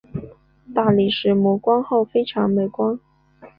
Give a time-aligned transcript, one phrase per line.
[0.73, 2.99] 大理石磨光后非常美观。